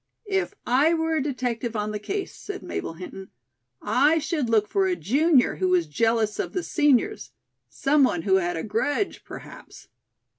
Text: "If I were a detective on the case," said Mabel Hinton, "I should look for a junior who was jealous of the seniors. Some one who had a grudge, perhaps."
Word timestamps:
"If 0.31 0.55
I 0.65 0.95
were 0.95 1.17
a 1.17 1.21
detective 1.21 1.75
on 1.75 1.91
the 1.91 1.99
case," 1.99 2.35
said 2.35 2.63
Mabel 2.63 2.93
Hinton, 2.93 3.29
"I 3.83 4.17
should 4.17 4.49
look 4.49 4.67
for 4.67 4.87
a 4.87 4.95
junior 4.95 5.57
who 5.57 5.67
was 5.69 5.85
jealous 5.85 6.39
of 6.39 6.53
the 6.53 6.63
seniors. 6.63 7.33
Some 7.69 8.03
one 8.03 8.23
who 8.23 8.37
had 8.37 8.57
a 8.57 8.63
grudge, 8.63 9.23
perhaps." 9.23 9.89